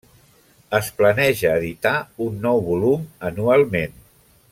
[0.77, 1.93] Es planeja editar
[2.29, 3.95] un nou volum anualment.